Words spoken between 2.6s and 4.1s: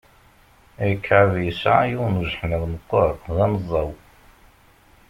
meqqer, d aneẓẓaw.